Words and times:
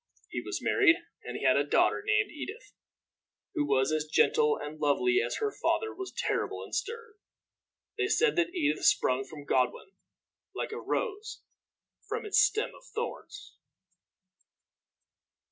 He 0.31 0.41
was 0.41 0.63
married, 0.63 0.95
and 1.23 1.37
he 1.37 1.43
had 1.43 1.57
a 1.57 1.63
daughter 1.63 2.01
named 2.03 2.31
Edith, 2.31 2.73
who 3.53 3.67
was 3.67 3.91
as 3.91 4.05
gentle 4.11 4.57
and 4.57 4.79
lovely 4.79 5.21
as 5.23 5.35
her 5.37 5.51
father 5.51 5.93
was 5.93 6.11
terrible 6.11 6.63
and 6.63 6.73
stern. 6.73 7.13
They 7.99 8.07
said 8.07 8.35
that 8.37 8.49
Edith 8.55 8.83
sprung 8.83 9.25
from 9.25 9.45
Godwin 9.45 9.91
like 10.55 10.71
a 10.71 10.81
rose 10.81 11.43
from 12.09 12.25
its 12.25 12.39
stem 12.39 12.73
of 12.73 12.83
thorns. 12.95 13.53